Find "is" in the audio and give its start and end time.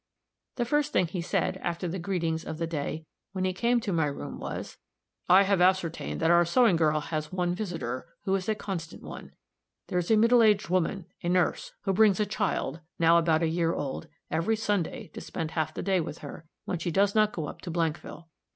8.33-8.49, 9.99-10.09